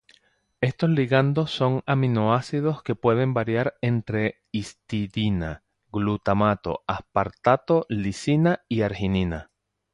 [0.61, 9.51] Estos ligandos son aminoácidos que pueden variar entre histidina, glutamato, aspartato, lisina y arginina.